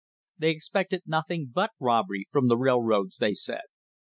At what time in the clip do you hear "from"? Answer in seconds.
2.31-2.47